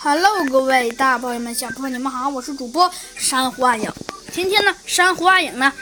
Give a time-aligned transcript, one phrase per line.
[0.00, 3.90] Hello，各位大朋友们、小朋友们，你们好，我是主播珊瑚阿影。
[4.32, 5.72] 今天呢，珊瑚阿影呢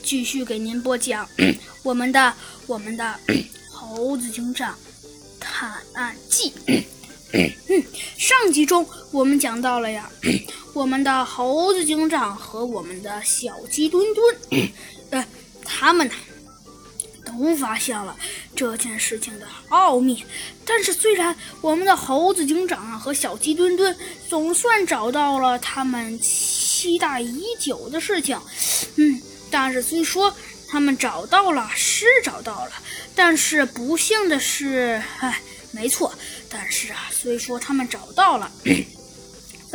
[0.00, 1.28] 继续给您播讲
[1.82, 2.32] 我们的
[2.68, 3.18] 我们的
[3.72, 4.78] 猴子警长
[5.40, 6.52] 探案记。
[7.34, 7.82] 嗯，
[8.16, 10.08] 上集中我们讲到了呀，
[10.72, 14.70] 我们的猴子警长和我们的小鸡墩墩，
[15.10, 15.26] 呃，
[15.64, 16.14] 他们呢。
[17.38, 18.16] 都发现了
[18.54, 20.24] 这件事情的奥秘，
[20.64, 23.96] 但是虽然我们的猴子警长和小鸡墩墩
[24.28, 28.40] 总算找到了他们期待已久的事情，
[28.96, 29.20] 嗯，
[29.50, 30.34] 但是虽说
[30.68, 32.72] 他们找到了是找到了，
[33.14, 35.40] 但是不幸的是，哎，
[35.72, 36.12] 没错，
[36.48, 38.50] 但是啊，虽说他们找到了，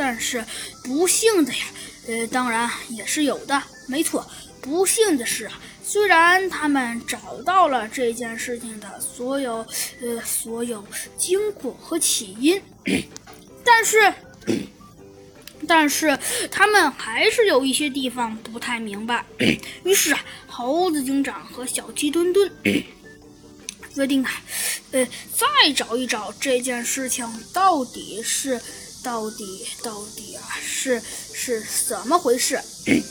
[0.00, 0.42] 但是
[0.82, 1.66] 不幸的呀，
[2.08, 4.26] 呃，当然也是有的，没错，
[4.62, 5.46] 不幸的是。
[5.84, 9.56] 虽然他们找到了这件事情的所有
[10.00, 10.82] 呃所有
[11.18, 12.62] 经过和起因，
[13.62, 14.14] 但是
[15.68, 16.18] 但是
[16.50, 19.22] 他们还是有一些地方不太明白。
[19.84, 22.50] 于是啊，猴子警长和小鸡墩墩
[23.94, 24.30] 决定啊，
[24.92, 25.04] 呃，
[25.34, 28.58] 再找一找这件事情到底是
[29.02, 32.60] 到底到底啊是是怎么回事。
[32.86, 33.02] 嗯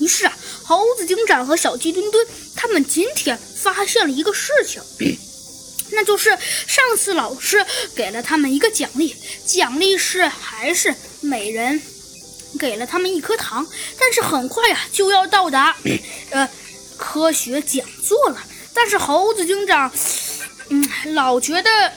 [0.00, 0.36] 于是啊。
[0.66, 4.82] 猴子警长和小鸡墩墩，他们今天发现了一个事情，
[5.92, 6.30] 那就是
[6.66, 7.62] 上次老师
[7.94, 11.82] 给了他们一个奖励，奖励是还是每人
[12.58, 13.66] 给了他们一颗糖，
[14.00, 15.76] 但是很快呀就要到达
[16.30, 16.48] 呃
[16.96, 19.92] 科学讲座了，但是猴子警长
[20.70, 21.92] 嗯老觉得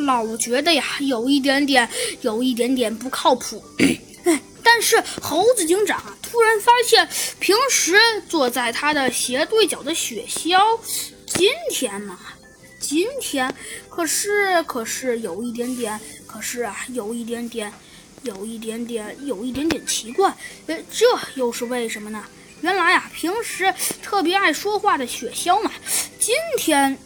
[0.00, 1.88] 老觉得呀有一点点
[2.22, 3.62] 有一点点不靠谱。
[4.62, 7.08] 但是猴子警长啊，突然发现
[7.40, 10.78] 平时坐在他的斜对角的雪橇，
[11.26, 12.18] 今天嘛，
[12.78, 13.52] 今天
[13.88, 17.72] 可是可是有一点点，可是啊，有一点点，
[18.22, 20.32] 有一点点，有一点点奇怪。
[20.66, 22.22] 呃，这又是为什么呢？
[22.60, 25.72] 原来啊，平时特别爱说话的雪橇嘛，
[26.18, 26.96] 今天。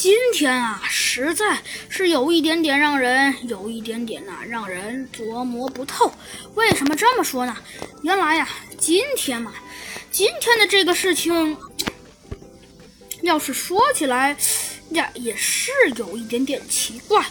[0.00, 6.10] 今天啊，实在是有一点点让人有一点点呐，让人琢磨不透。
[6.54, 7.54] 为什么这么说呢？
[8.02, 9.52] 原来呀，今天嘛，
[10.10, 11.54] 今天的这个事情，
[13.20, 14.34] 要是说起来
[14.92, 17.22] 呀，也是有一点点奇怪。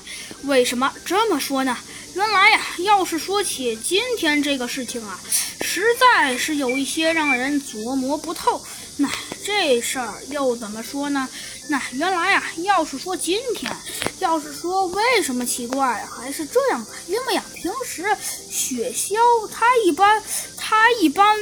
[0.43, 1.75] 为什么这么说呢？
[2.13, 5.19] 原来呀，要是说起今天这个事情啊，
[5.61, 8.63] 实在是有一些让人琢磨不透。
[9.01, 9.09] 那
[9.45, 11.27] 这事儿又怎么说呢？
[11.69, 13.71] 那原来啊，要是说今天，
[14.19, 18.05] 要是说为什么奇怪，还是这样的，因为呀，平时
[18.49, 19.15] 雪橇
[19.47, 20.21] 它一般，
[20.57, 21.37] 它一般，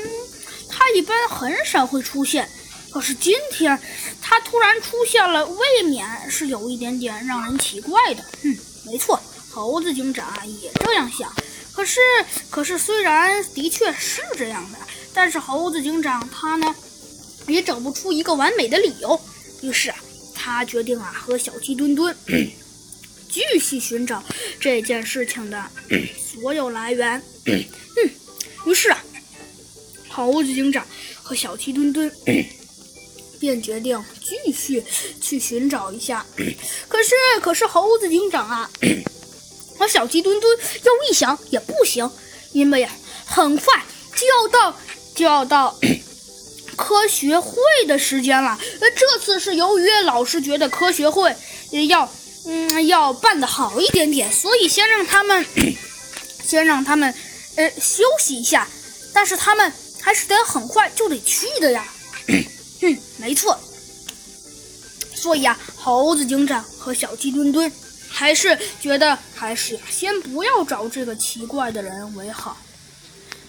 [0.70, 2.48] 它一般很少会出现，
[2.92, 3.80] 可是今天
[4.22, 8.24] 它突然出现了，未免是有一点点让人奇怪的。
[8.44, 9.20] 嗯，没错，
[9.50, 10.32] 猴子警长
[10.62, 11.34] 也这样想。
[11.74, 12.00] 可是，
[12.52, 14.78] 可是虽然的确是这样的，
[15.14, 16.76] 但是猴子警长他呢，
[17.48, 19.20] 也找不出一个完美的理由。
[19.62, 19.98] 于是啊。
[20.40, 22.16] 他决定啊，和小鸡墩墩
[23.28, 24.24] 继续寻找
[24.62, 25.62] 这件事情的
[26.16, 27.22] 所有来源。
[27.48, 27.66] 嗯，
[28.66, 29.04] 于是啊，
[30.08, 30.86] 猴子警长
[31.22, 32.10] 和小鸡墩墩
[33.40, 34.82] 便决定继续
[35.20, 36.26] 去寻找一下。
[36.88, 38.72] 可是，可是猴子警长啊
[39.78, 42.10] 和小鸡墩墩又一想也不行，
[42.54, 42.90] 因为呀，
[43.26, 43.84] 很快
[44.16, 44.80] 就要到
[45.14, 45.78] 就要到。
[46.88, 51.36] 科学会的时间了，呃，这次是由于老师觉得科学会
[51.90, 52.10] 要，
[52.46, 55.46] 嗯，要办的好一点点，所以先让他们，
[56.42, 57.14] 先让他们，
[57.58, 58.66] 呃，休息一下。
[59.14, 61.86] 但是他们还是得很快就得去的呀。
[62.80, 63.60] 嗯，没错。
[65.14, 67.70] 所以啊，猴子警长和小鸡墩墩
[68.08, 72.56] 还是觉得还是先不要找这个奇怪的人为好。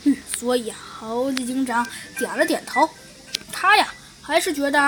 [0.02, 1.86] 嗯，所以猴子警长
[2.18, 2.90] 点了点头。
[3.60, 3.92] 他呀，
[4.22, 4.78] 还是觉得，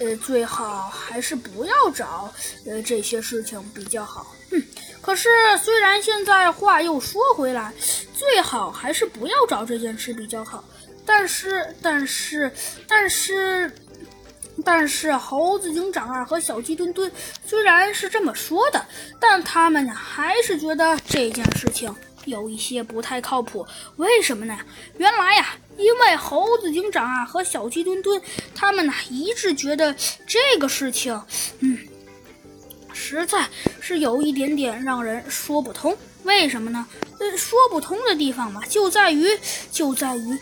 [0.00, 2.32] 呃，最好还是不要找，
[2.64, 4.34] 呃，这些事情比较好。
[4.52, 4.62] 嗯，
[5.02, 5.28] 可是
[5.62, 7.70] 虽然现在话又说回来，
[8.14, 10.64] 最好还是不要找这件事比较好。
[11.04, 12.50] 但是，但是，
[12.88, 13.70] 但是，
[14.64, 17.12] 但是，猴子警长啊和小鸡墩墩
[17.46, 18.82] 虽然是这么说的，
[19.20, 21.94] 但他们呢还是觉得这件事情。
[22.24, 24.58] 有一些不太靠谱，为什么呢？
[24.98, 28.20] 原来呀，因为猴子警长啊和小鸡墩墩
[28.54, 29.94] 他们呢一致觉得
[30.26, 31.20] 这个事情，
[31.60, 31.78] 嗯，
[32.92, 33.48] 实在
[33.80, 35.96] 是有一点点让人说不通。
[36.24, 36.86] 为什么呢？
[37.18, 39.26] 呃，说不通的地方嘛，就在于
[39.72, 40.38] 就在于。